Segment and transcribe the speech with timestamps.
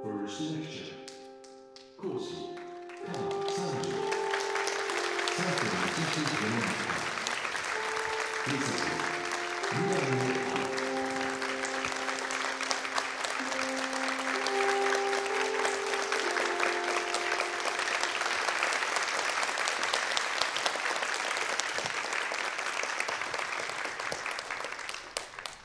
[0.00, 0.94] First lecture
[1.96, 2.34] 講師
[3.04, 3.90] 川三十
[5.34, 6.62] サークルの知識を学ぶ
[8.44, 8.70] 警察
[9.70, 10.58] 未来の愛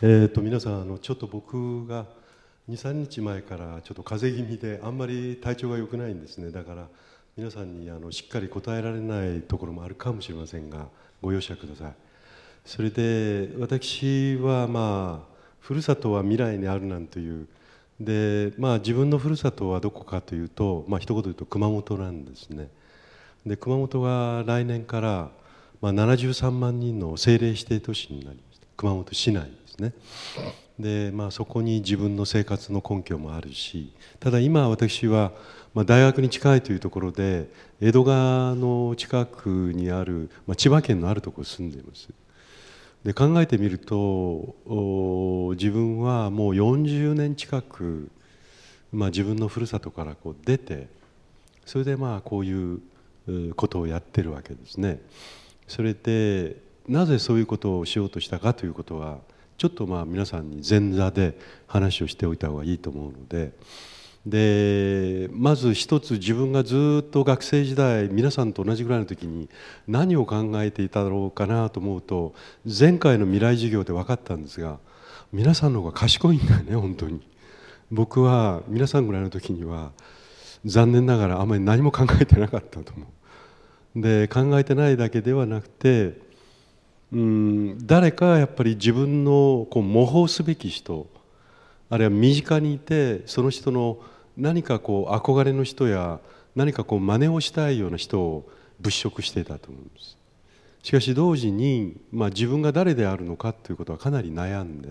[0.02, 2.23] えー、と皆さんあのちょっと僕が
[2.70, 6.50] 23日前からちょっと風邪気味であんまり体調が良くないんですね。
[6.50, 6.88] だから
[7.36, 10.88] 皆さんにあのしっかり答えられないところもあるかもしれませんが
[11.22, 11.94] ご容赦ください。
[12.66, 17.48] それで私はまあふるさとは未来にあるなんという
[18.00, 22.70] でまあ自分のふるさとはどこかというとまあ一言言うと熊本なんですね。
[23.46, 25.30] で熊本が来年から、
[25.82, 28.68] まあ、73万人の政令指定都市になりました。
[28.78, 29.52] 熊本市内。
[29.78, 29.94] ですね
[30.80, 35.32] で、まあ、そこに自分の生活の根拠もあるしただ今私は、
[35.74, 37.50] まあ、大学に近いというところで
[37.82, 42.10] 江戸川の近くにある、まあ、千葉県のあるところに住んでいます
[43.04, 44.56] で考えてみると
[45.56, 48.10] 自分はもう40年近く、
[48.92, 50.88] まあ、自分のふるさとからこう出て
[51.66, 52.80] それでまあこういう
[53.28, 55.00] うことをやってるわけですね。
[55.68, 59.20] それでなぜそういうことをしようとしたかということは
[59.64, 63.54] ちょっとまあ皆さんに前座で話をしておいた方がいいと思うので
[64.26, 69.48] でまず一つ自分がずっと学生時代皆さんと同じぐらいの時に
[69.88, 74.80] 何を考えていただろうかなと思うと前回の未来授業で分かったんですが
[75.32, 77.22] 皆さんの方が賢いんだよね本当に。
[77.90, 79.94] 僕は皆さんぐらいの時には
[80.66, 83.06] 残念ながらあまり何も考えてなかったと思
[83.96, 84.02] う。
[84.02, 86.33] で考えてないだけではなくて
[87.14, 91.08] うん誰かやっぱり自分のこう模倣すべき人
[91.90, 94.00] あるいは身近にいてその人の
[94.36, 96.20] 何かこう憧れの人や
[96.56, 100.18] 何かこう真似をしたいような人を物色していたと思うんです。
[100.82, 104.90] しかし同時に、まあ、自分が誰であるのかということはかなり悩んで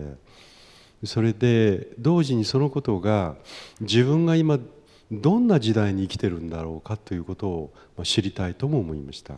[1.03, 3.35] それで同時にそのことが
[3.81, 4.57] 自分が今
[5.11, 7.73] どんな時代に生きてるんだろうかということを
[8.03, 9.35] 知りたいとも思いました。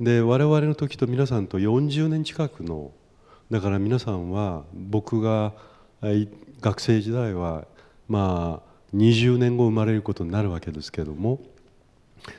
[0.00, 2.92] で我々の時と皆さんと40年近くの
[3.50, 5.54] だから皆さんは僕が
[6.60, 7.64] 学生時代は
[8.06, 11.40] まあ20年後生まれることになるわけですけども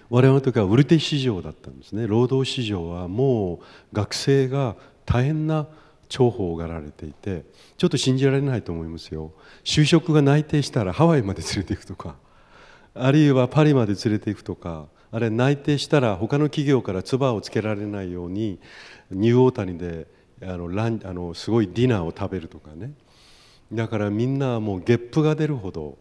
[0.09, 2.06] 我々の時は売り手市場だったんですね。
[2.08, 3.59] 労働市場はもう
[3.92, 4.75] 学生が
[5.06, 5.68] 大変な
[6.09, 7.44] 重宝がられていて
[7.78, 9.34] ちょっと信じられないと思いますよ。
[9.66, 12.16] 就職が内定したらハワイまで連れていくとか
[12.94, 18.59] あるいはパリまで連れていくとかあれ内定したら他の企業から唾をつけられないように
[19.12, 20.08] ニューオータニで
[20.42, 22.92] あのランあのすごいディナーを食べるとかね。
[23.72, 25.98] だからみんなもうゲップが出るほど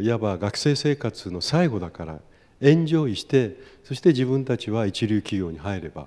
[0.00, 2.20] いわば学生生活の最後だから
[2.60, 6.06] エンジョイしてそして自分たちは一流企業に入れば。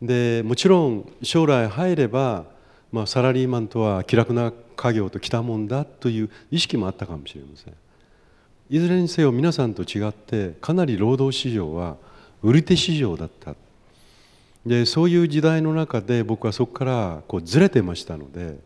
[0.00, 2.44] でもちろん将来入れば、
[2.90, 7.74] まあ、サラリーマンとは気楽な家業と来たもんだという意識もあったかもしれません。
[8.70, 11.96] いずれにせよ皆さんと違ってかなり労働市場は
[12.42, 13.54] 売り手市場だった。
[14.66, 18.56] でそういう時代の中で僕はそこからこうずれてましたので、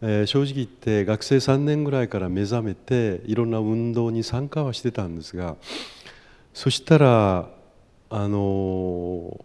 [0.00, 5.56] えー、正直言って学生3年ぐらいから目覚めていろんな運動に参加はしてたんですが
[6.54, 7.48] そしたら
[8.08, 9.38] あの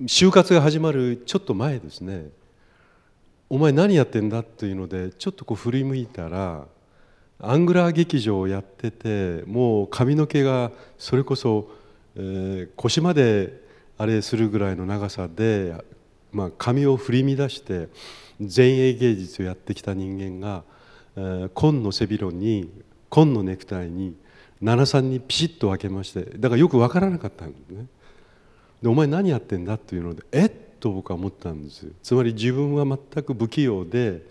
[0.00, 2.28] ー、就活が始まるちょっと前ですね。
[3.48, 6.66] お前何やってんだというのでちょっとこう振り向いたら
[7.38, 11.70] アングラー劇場をやっててもう髪の毛がそれこそ、
[12.16, 13.62] えー、腰まで
[13.98, 15.74] あれするぐらいの長さで、
[16.32, 17.88] まあ、髪を振り乱して
[18.38, 20.64] 前衛芸術をやってきた人間が、
[21.16, 22.70] えー、紺の背広に
[23.08, 24.16] 紺のネクタイに
[24.62, 27.86] 73にピシッと分けましてだからよく分からなかったんですね。
[28.82, 34.22] でお前何やってんだっていうのでえっと僕は思ったんですつまり自分は全く不器用で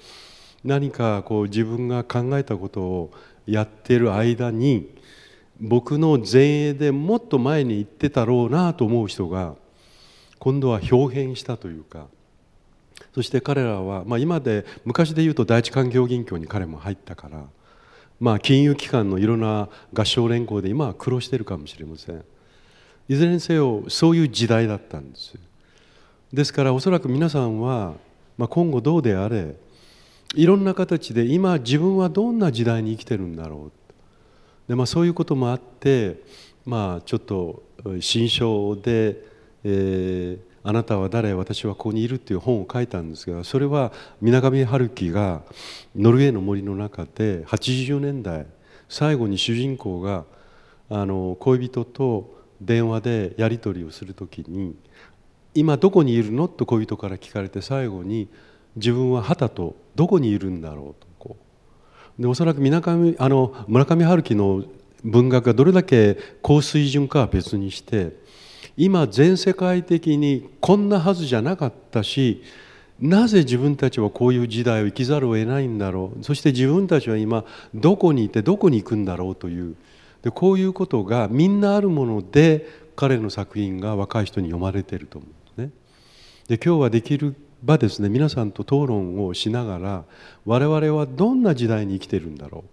[0.63, 3.11] 何かこう自分が考えたことを
[3.47, 4.95] やってる間に
[5.59, 9.55] 僕の前衛でもっと前に行ってたろうなと思う人が
[10.39, 12.07] 今度は表変したというか
[13.13, 17.43] そして彼らは、まあ、今で昔で言うと第一環境銀行に彼も入ったから、
[18.19, 22.23] まあ、金融機関のいろんな合唱連合で今は苦労してるかもしれません。
[23.09, 25.33] いずれにせよそういう時代だったんです。
[26.31, 27.93] ですからおそらく皆さんは、
[28.37, 29.55] まあ、今後どうであれ
[30.35, 33.71] いろんな形で今自分はどんな時代に生きてるんだろ
[34.67, 36.21] うで、まあ、そういうこともあって、
[36.65, 37.63] まあ、ちょっと
[37.99, 39.17] 心象で、
[39.63, 43.91] えー、「あなたは誰私はここにいる」っていう本を書いたんですがそれは
[44.21, 45.41] 水上春樹が
[45.95, 48.45] ノルウェーの森の中で80年代
[48.87, 50.25] 最後に主人公が
[50.89, 54.75] あの恋人と電話でやり取りをする時に
[55.53, 58.29] 「今どこにいるの?」と恋人から聞かれて最後に
[58.75, 61.37] 「自分は旗とどこにいるんだろう」とこ
[62.19, 62.21] う。
[62.21, 64.63] でおそらく水上あの村上春樹の
[65.03, 68.15] 文学がどれだけ高水準かは別にして
[68.77, 72.43] 今全世界的にこんなはずじゃなかったし
[72.99, 76.23] なぜ自分たちはこういう時代を生きざるを得ないんだろう。
[76.23, 79.75] そして自分たちは今どこにいてどこに行くんだろうという。
[80.21, 85.71] でこういうことがみんなあるもので彼の作品が若い人に読まれていると思うんですね。
[86.47, 90.03] で今日はできる場ですね皆さんと討論をしながら
[90.45, 92.63] 我々はどんな時代に生きてるんだろ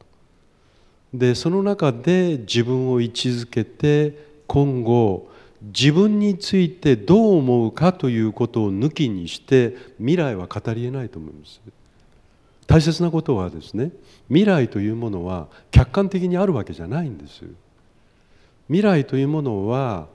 [1.15, 1.19] う。
[1.19, 5.31] でその中で自分を位置づけて今後
[5.63, 11.61] 自分についてどう思うかということを抜きにして未来は語りえないと思います。
[12.69, 13.91] 大切なことはですね
[14.29, 17.43] 未来というものは客観的にあるわけじゃないんです
[18.67, 20.07] 未来というものは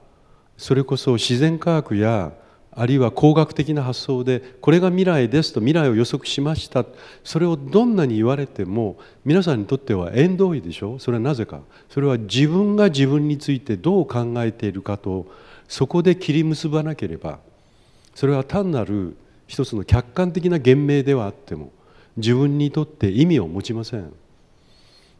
[0.56, 2.32] それこそ自然科学や
[2.76, 6.84] あるいは工学的な発想でこれが未来ですと未来を予測しました。
[7.22, 10.98] それをどんなに言われても皆さんにとっては縁遠いでしょ？
[10.98, 11.60] それはなぜか？
[11.88, 15.26] それは自分が自分についてどう考えているかと
[15.68, 17.38] そこで切り結ばなければ
[18.14, 19.16] それは単なる
[19.46, 21.70] 一つの客観的な言明ではあっても
[22.16, 24.12] 自分にとって意味を持ちません。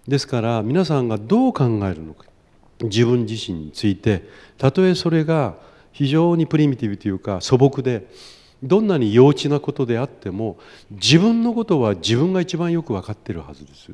[0.09, 2.25] ですから皆さんがどう考えるのか
[2.83, 4.29] 自分自身について
[4.59, 5.55] たとえそれが
[5.95, 8.07] 非常にプリミティブというか素朴で
[8.63, 10.59] どんなに幼稚なことであっても
[10.91, 13.93] 自分のことは自分が一番よく分かってるはずです。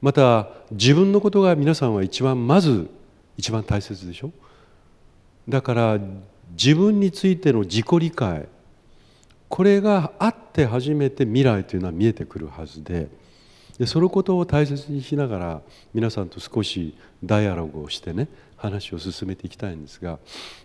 [0.00, 2.88] また自分のことが皆さんは一番まず
[3.36, 4.30] 一番大切でしょ？
[5.48, 5.98] だから
[6.52, 8.48] 自分についての自己理解
[9.48, 13.08] これがあって初めて未来というのは見えてくるはずで
[13.78, 15.60] でそのことを大切にしながら
[15.92, 16.94] 皆さんと少し
[17.24, 18.28] ダイアログをしてね
[18.60, 20.18] 話を進めていきたいんですが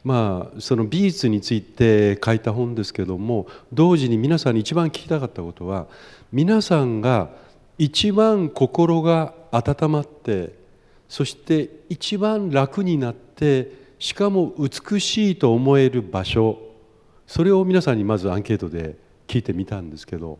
[0.04, 5.88] まあその美術について書いた本ですけども同時に皆さんに一番聞きたかったことは
[6.32, 7.30] 皆さんが
[7.78, 10.54] 一番心が温まって
[11.08, 16.60] そして一番楽になってしかも美しいと思える場所
[17.28, 18.98] それを皆さんにまずアンケートで
[19.28, 20.38] 聞いてみたんですけど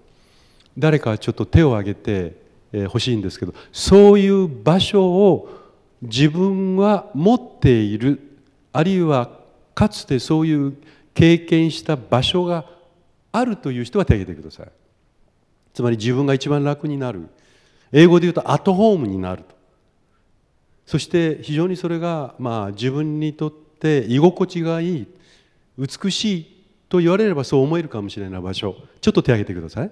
[0.78, 5.64] 誰かちょっと手を挙げてほしいんですけどそういう場所を
[6.06, 8.19] 自分は持っている
[8.74, 9.30] あるいは
[9.74, 10.78] かつてそういう
[11.13, 12.66] 経験した場所が
[13.31, 14.72] あるという人は手を挙げてください。
[15.74, 17.28] つまり自分が一番楽になる。
[17.92, 19.56] 英語で言うとアットホームになると。
[20.86, 25.07] そして非常にそれがまあ自分にとって居心地がいい
[25.78, 28.75] 美しいと言われればそう思えるかもしれない場所。
[29.02, 29.92] ちょっと手を挙げてください。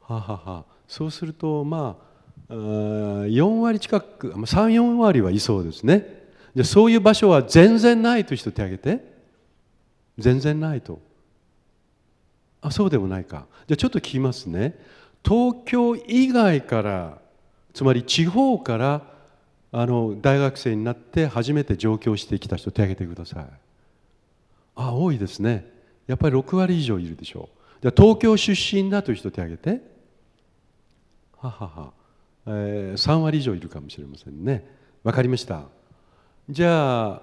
[0.00, 0.64] ははは。
[0.86, 2.13] そうするとまあ
[2.48, 6.24] 4割近く34割はいそうですね。
[6.54, 9.14] でそういう場所は全然ないという人手を挙げて。
[10.18, 11.00] 全然ないと。
[12.60, 13.46] あそうでもないか。
[13.66, 14.78] じゃあちょっと聞きますね。
[15.24, 17.18] 東京以外から
[17.72, 19.02] つまり地方から
[19.72, 23.46] あの大学生になって初めて上京してきた人手を挙げてください。
[24.76, 25.72] あ多いですね。
[26.06, 27.82] やっぱり6割以上いるでしょう。
[27.82, 29.94] じゃ東京出身だという人手を挙げて。
[31.38, 31.92] ははは、
[32.46, 34.66] えー、3割以上いるかもしれませんね。
[35.02, 35.64] 分かりました。
[36.48, 37.22] じゃあ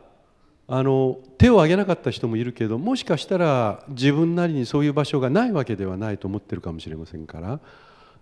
[0.67, 7.59] あの手を挙げなかった人もいるけどもしかしたら自分なりにそういう場所がないわけではないと思ってるかもしれませんから。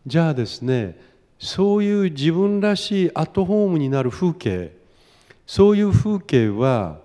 [0.07, 0.99] じゃあですね
[1.37, 4.75] そういう自分らしいアットホームになる風景
[5.45, 6.99] そういう風景は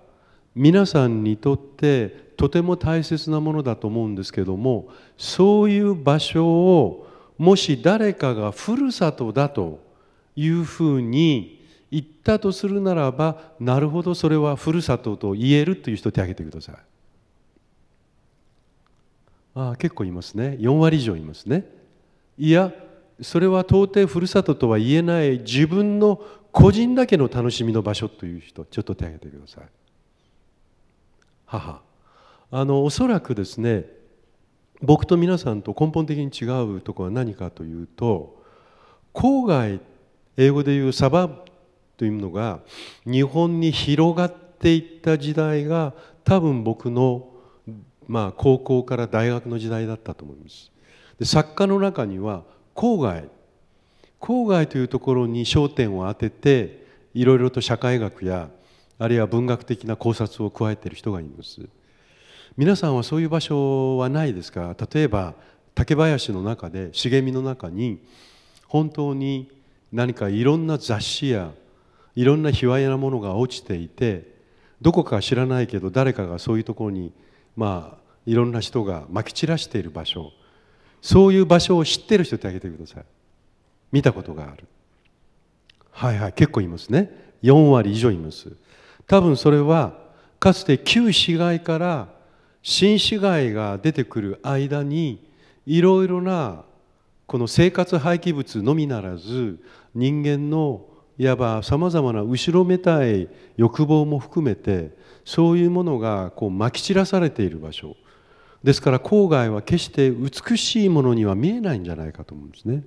[0.55, 9.84] 皆さんにとってとても大切なものだと思うんですけどもそういう場所をもし誰かがふるさとだと
[10.35, 16.75] いうふうに言ったとするならばなるほどそれはふるさとと言えるという人手を挙げてください。
[19.57, 20.57] ああ結構いますね。
[20.59, 21.65] 4割以上いますね。
[22.37, 22.73] いや
[23.21, 29.63] それは到底ふるさととは言えない自分の個人だけの楽しみの場所という人ちょっと手を挙げてください。
[31.45, 31.81] 母
[32.51, 33.85] あのおそらくですね
[34.81, 36.45] 僕と皆さんと根本的に違
[36.77, 38.43] うところは何かというと
[39.13, 39.79] 郊外
[40.37, 41.29] 英語でいうサバ
[41.97, 42.59] というのが
[43.05, 47.29] 日本に広がっていった時代が多分僕の、
[48.07, 50.71] まあ、高校から大学の時代だったと思います。
[51.19, 52.43] で作家の中には
[52.75, 53.29] 郊外
[54.19, 58.49] 郊外というところに焦点を当てていろいろと社会学や
[58.97, 61.61] あるいは文学的な考察を加えている人がいます。
[62.57, 64.75] 皆さんはそういう場所はないですか？
[64.93, 65.33] 例えば
[65.73, 67.99] 竹林の中で茂みの中に
[68.67, 69.51] 本当に
[69.95, 71.51] 何かいろんな雑誌や
[72.15, 74.35] いろんな卑猥なものが落ちていて
[74.81, 77.13] どこか知らないけど誰かがそういうところに
[77.55, 80.33] まあいろんな人がまき散らしている場所。
[81.01, 83.05] そういう場所を知ってる人ってあげてください。
[83.91, 84.65] 見たことがある。
[85.91, 87.31] はいはい結構いますね。
[87.43, 88.51] 4割以上います。
[89.07, 89.93] 多分それは
[90.39, 92.07] かつて旧市街から
[92.63, 95.31] 新市街が出てくる間に
[95.65, 96.65] いろいろな
[97.27, 99.59] この生活廃棄物のみならず
[99.93, 100.85] 人間の
[101.17, 104.91] いわばさまざまな後ろめたい欲望も含めて
[105.23, 107.95] そういうものがこうまき散らされている場所。
[108.63, 112.83] ですから郊外は決して美しいものには見えないんじゃないかと思うんですね。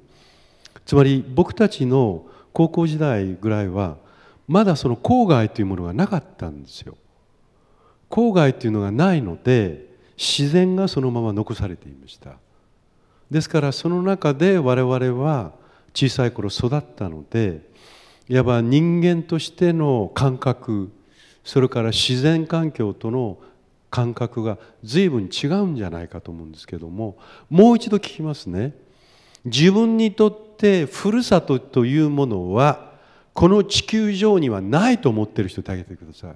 [0.84, 3.96] つまり僕たちの高校時代ぐらいは
[4.48, 6.96] まだその郊外というものがなかったんですよ。
[8.10, 12.38] 郊外というのがないので自然がそのまま残されていました。
[13.30, 15.52] ですからその中で我々は
[15.94, 17.60] 小さい頃育ったので
[18.28, 20.90] いわば人間としての感覚
[21.44, 23.38] それから自然環境との
[23.90, 27.16] 感覚が随分違うんじゃないかと思うんですけども
[27.48, 28.74] もう一度聞きますね。
[29.44, 32.92] 自分にとってふるさとというものは
[33.32, 36.34] この地球上にはないと思ってる人ってあげてください。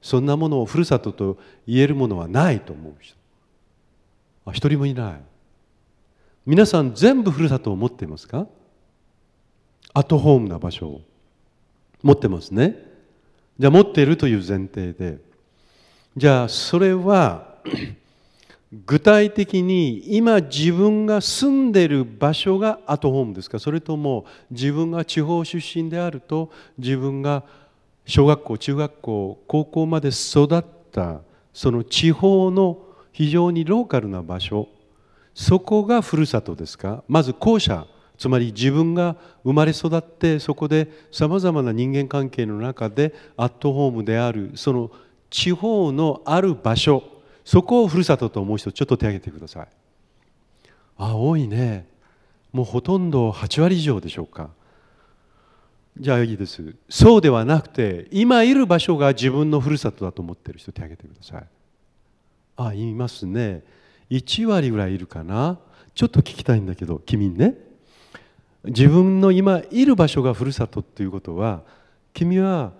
[0.00, 3.16] そんなものをふるさとと言えるものはないと思う人。
[4.44, 5.20] あ一人もいない。
[6.46, 8.46] 皆さん全部ふるさとを持っていますか？
[9.92, 11.00] アットホームな場所を。
[12.02, 12.76] 持ってますね。
[13.58, 15.18] じゃあ持っているという前提で。
[16.16, 17.56] じゃあそれは
[18.86, 23.58] 具体的に今自分が住んでる場所がアットホームですか？
[23.58, 27.42] それとも自分が地方出身であると自分が
[28.06, 31.22] 小学校中学校高校まで育った
[31.52, 32.78] その地方の
[33.10, 34.68] 非常にローカルな場所
[35.38, 37.04] そこがふるさとですか？
[37.08, 44.90] まず後者つまり自分が生まれ育ってそこでさまざまな人間関係の中でアットホームであるその
[45.28, 47.04] 地方のある場所
[47.44, 49.68] そこをふるさとと思う人ちょっと手を挙げてください。
[50.96, 51.86] あ多いね。
[52.52, 54.48] もうほとんど8割以上でしょうか。
[55.98, 56.74] じゃあいいです。
[56.88, 61.46] そうではなくて今いる場所が自分のふるさとだと思ってる人手を挙げてください。
[62.56, 63.62] あいますね。
[64.10, 65.58] 1割ぐらいいるかな？
[65.94, 67.54] ちょっと聞きたいんだけど君ね。
[68.64, 71.62] 自分の今いる場所がふるさとっていうことは
[72.12, 72.72] 君は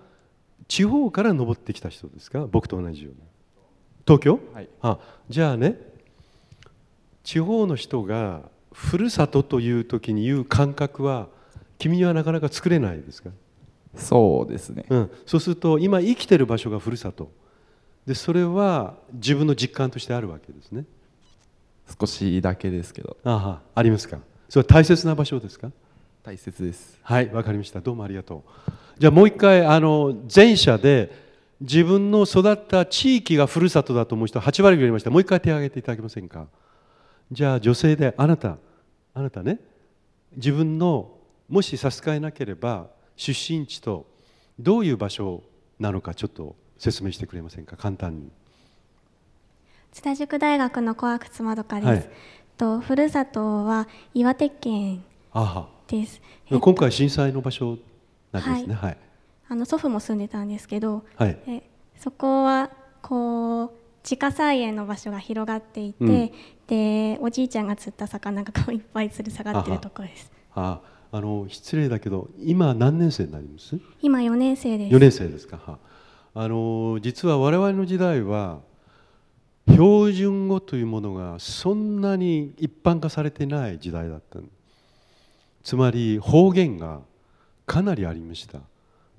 [0.67, 2.45] 地方から登ってきた人ですか？
[2.47, 3.19] 僕と同じような
[4.05, 5.77] 東京、はい、あじゃあね。
[7.23, 11.27] 地方の人がふるさとという時に言う感覚は
[11.77, 13.31] 君はなかなか作れないですか？
[13.95, 17.31] そうですね、うん、そうすると今生きてる場所がふるさと。
[18.05, 20.85] でそれは自分の実感としてあるわけですね
[21.99, 23.17] 少しだけですけど。
[23.23, 24.19] ああありますか？
[24.49, 25.71] それは大切な場所ですか？
[26.23, 26.99] 大切です。
[27.01, 27.79] はいわかりました。
[27.79, 28.71] どうもありがとう。
[28.99, 31.27] じゃあもう一回あの前者で
[31.61, 35.09] 自分の育った地域がふるさとだと思う人8割ぐらいいました。
[35.09, 36.47] もう一回手を挙げていただけませんか？
[37.31, 38.57] じゃあ女性であなた
[39.13, 39.59] あなたね？
[40.35, 41.11] 自分の
[41.49, 44.05] もし差し支えなければ出身地と
[44.59, 45.43] どういう場所
[45.79, 47.77] なのかちょっと説明してくれませんか？
[47.77, 48.29] 簡単に
[49.91, 52.09] 津田塾大学の小悪妻どかです、はい、
[52.57, 55.03] とふるさとは岩手県
[55.87, 56.21] です。
[56.49, 57.77] 今回震災の場所
[58.31, 58.75] なんですね。
[58.75, 58.89] はい。
[58.89, 58.97] はい、
[59.49, 61.63] あの祖父も住んでたんですけど、はい、え
[61.97, 62.69] そこは
[63.01, 63.71] こう
[64.03, 66.31] 地下菜園の場所が広がっていて、うん、
[66.67, 70.31] でおじいちゃんが釣った魚がいっぱい吊る下がってるところです。
[70.53, 73.79] ああの失礼だけど今何年生になります？
[74.01, 74.95] 今4年生です。
[74.95, 75.57] 4年生ですか。
[75.65, 75.79] は。
[76.35, 78.59] あの実は我々の時代は
[79.67, 84.39] 標準語というものがそんなに一般化されてない時代だった。
[85.63, 87.01] つまり方言が
[87.65, 88.59] かなりありました。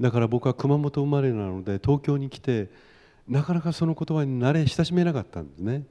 [0.00, 2.68] だから僕は熊本生まれなので東京に来て
[3.28, 5.84] なかなかその言葉に慣れ親しめなかったんですね。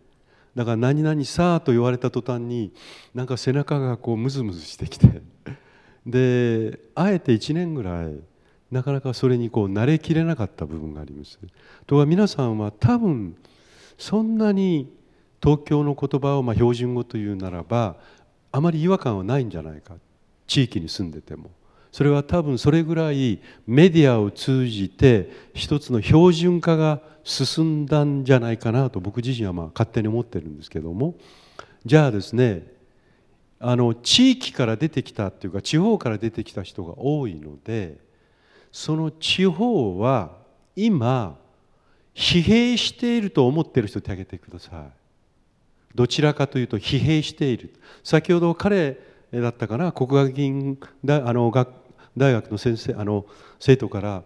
[0.56, 2.74] だから何々さと言われた途端に
[3.14, 5.22] なんか背中がこうムズムズしてきて。
[6.06, 8.16] であえて1年ぐらい
[8.72, 11.38] なかなかそれにこう慣れきれなかった部分があります。
[11.86, 13.36] とは皆さんは多分
[13.98, 14.92] そんなに
[15.42, 17.98] 東京の言葉をま標準語というならば
[18.52, 19.96] あまり違和感はないんじゃないか。
[20.48, 21.52] 地域に住んでても。
[21.92, 31.16] それは多分それぐらいメディアを通じて一つの標準化が進んだんじゃないかなと僕自身はまあ勝手に思ってるんですけども。
[31.86, 32.78] じゃあですね
[33.60, 37.98] あの地域から出てきたっていうか地方から出てきた人が多いので
[38.72, 40.38] その地方は
[40.76, 41.40] 今
[42.18, 44.90] 疲弊していると思っている人手を挙げてください。
[45.94, 47.76] どちらかというと疲弊している。
[48.04, 48.98] 先ほど彼
[49.32, 51.70] だったかな国学院大あの学
[52.18, 53.26] 大学の先生あの
[53.60, 54.24] 生徒から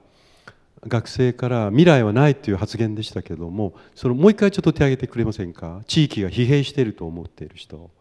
[0.87, 5.81] 学生から未来はないという発言でしたけどもそのもう一回ちょっと手を挙げてくれませんか？
[5.85, 7.91] 地域が疲弊していると思っている人、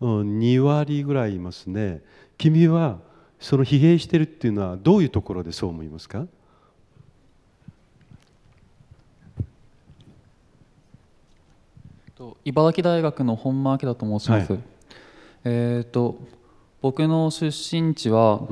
[0.00, 2.02] うん、2割ぐらいいますね。
[2.36, 2.98] 君は
[3.38, 6.26] その疲弊しているっていうのはどういうところでそう思いますか？
[12.44, 14.62] 茨城大学の本間明だと申します、はい、
[15.44, 16.16] えっ、ー、と
[16.80, 18.42] 僕の出身地は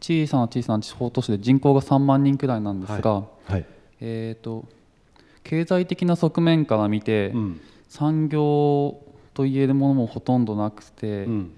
[0.00, 3.52] 小さな小さな地方都市で人口が3万人くらいなんですが、はい。
[3.52, 3.66] はい、
[4.00, 4.64] えっ、ー、と
[5.42, 8.98] 経済的な側面から見て、うん、産業
[9.34, 11.52] と言えるものもほとんどなくて、うん、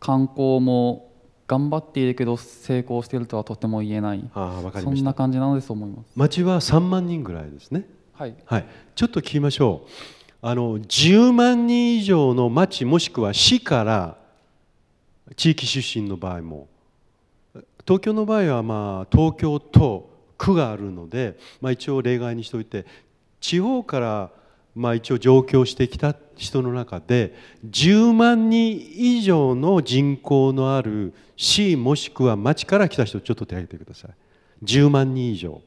[0.00, 1.10] 観光も
[1.46, 4.30] 頑張っているけど成功しているとはとても言えない。
[4.34, 6.06] そんな感じなのですと思います。
[6.14, 7.86] 町は3万人ぐらいですね。
[8.12, 9.90] はい、はい、ちょっと聞きましょう
[10.46, 14.18] あの10万人以上の町もしくは市から
[15.36, 16.68] 地域出身の場合も
[17.86, 22.84] 東京の場合はまあ東京と区があるので、まあ、一応例外にしておいて
[23.40, 24.30] 地方から
[24.74, 27.34] まあ一応上京してきた人の中で
[27.66, 34.10] 10万人以上の人口のある市もしくは町から来た人ちょっと手を挙げてください。
[34.62, 35.62] 10万人以上。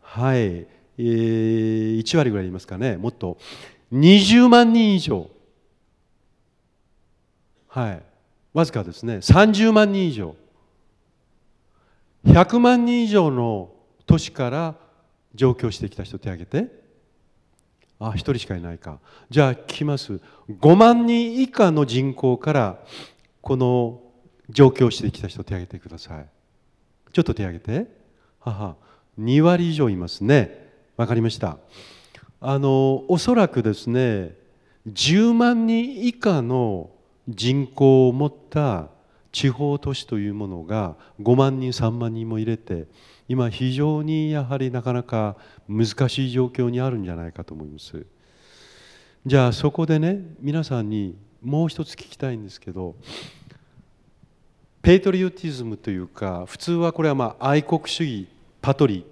[0.00, 0.77] はい。
[0.98, 2.96] えー、1割ぐらいいますかね。
[2.96, 3.38] もっと。
[3.92, 5.30] 20万人以上。
[7.68, 8.02] はい。
[8.52, 9.16] わずかですね。
[9.16, 10.34] 30万人以上。
[12.24, 13.70] 100万人以上の
[14.06, 14.74] 都市から
[15.34, 16.78] 上京してきた人手挙げて。
[18.00, 18.98] あ一人しかいないか。
[19.30, 20.20] じゃあ聞きます。
[20.50, 22.78] 5万人以下の人口から
[23.40, 24.00] この
[24.50, 26.26] 上京してきた人手挙げてください。
[27.12, 27.86] ちょっと手挙げて。
[28.40, 28.76] はは。
[29.20, 30.67] 2割以上いますね。
[30.98, 31.58] 分かりました。
[32.40, 34.34] あのおそらくですね
[34.88, 36.90] 10万人以下の
[37.28, 38.88] 人口を持った
[39.30, 42.86] 地方都市というものが5万人3万人も入れて
[43.28, 45.36] 今非常にやはりなかなか
[45.68, 48.04] 難しい状況にあるんじゃないかと思います。
[49.24, 52.96] じゃあそこでね皆さんにもう一つ聞きたいんですけど
[54.82, 58.28] ペイトリオティズムというか普通はこれはまあ愛国主義
[58.60, 59.04] パトリ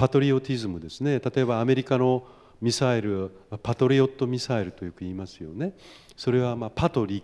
[0.00, 1.20] パトリオティズムですね。
[1.20, 2.24] 例えばアメリカの
[2.62, 3.32] ミサイル
[3.62, 5.74] パトリオットミサイルとよく言いますよね。
[6.16, 7.22] それはまパトリ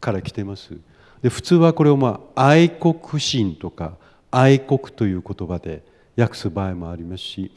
[0.00, 0.76] から来てます。
[1.22, 3.96] で普通はこれをま愛国心とか
[4.32, 5.84] 愛国という言葉で
[6.16, 7.52] 訳す場合もありますし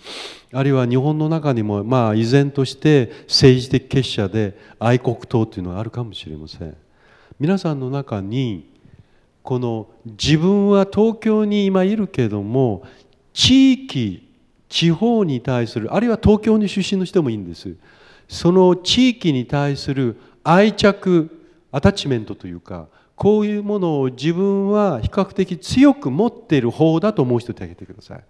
[0.51, 6.77] あるいは日本の中にもまあ依然として政治的結社で愛国党というのがあるかもしれません。
[7.39, 8.69] 皆さんの中に
[9.41, 12.83] この自分は東京に今いるけども
[13.33, 14.31] 地域
[14.73, 17.75] 地方に対するあるいは東京に出身の人もいいんです。
[18.27, 21.29] その地域に対する愛着
[21.71, 28.23] アタッチメントというかこういうものを自分は比較的強く持っている方だと思う人手挙げてください。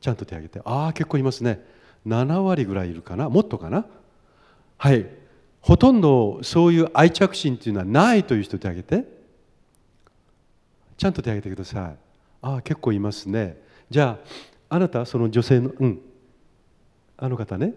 [0.00, 1.62] ちゃんと手挙げてああ結構いますね。
[2.06, 3.28] 7割ぐらいいるかな？
[3.28, 3.84] もっとかな？
[4.78, 5.06] はい。
[5.60, 9.04] ほとんどそういう愛着心っていうのはないという人手挙げて
[10.96, 11.96] ちゃんと手挙げてください
[12.40, 14.28] ああ結構いますねじゃあ
[14.68, 16.00] あなたその女性のうん。
[17.16, 17.74] あの方ね。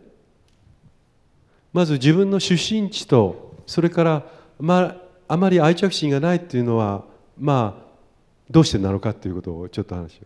[1.73, 4.23] まず自分の出身地とそれから
[4.59, 4.95] まあ
[5.29, 7.05] あまり愛着心がないっていうのは
[7.39, 7.91] まあ
[8.49, 10.25] どうしてなのかっていうことをちょっと話を。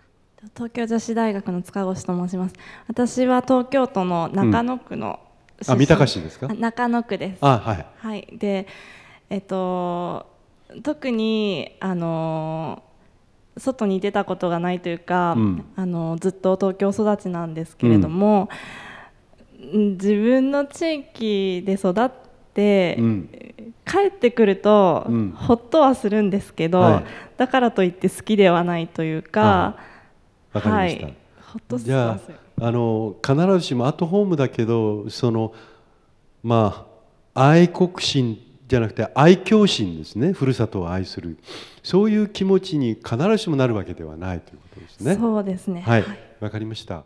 [0.56, 2.56] 東京女子大学の塚越と申します。
[2.88, 5.20] 私は東京都の中野区の、
[5.66, 6.48] うん、あ三鷹市ですか？
[6.54, 7.38] 中野区です。
[7.42, 8.68] あはい、はい、で
[9.30, 10.26] えっと
[10.84, 12.84] 特にあの
[13.58, 18.50] 外に出たことがないというか、うん、あのずっと東京育ちなんですけれども、
[19.74, 22.12] うん、自分の地域で育っ
[22.54, 23.30] て、うん、
[23.86, 27.06] 帰ってくると、ほっとはするんですけど、はい、
[27.38, 29.78] だからといって好きではないというか
[30.60, 35.54] はい、ほっとじゃああの必ずしもアットホームだけどその
[36.44, 36.88] ま
[37.34, 40.34] あ愛国心じゃなくて愛嬌心ですね。
[40.34, 41.38] ふるさとを愛する。
[41.84, 45.16] そういう気持ちに必ずしもなるわけではないということですね。
[45.16, 45.82] そうですね。
[45.82, 46.06] はい、
[46.40, 47.04] わ、かりました。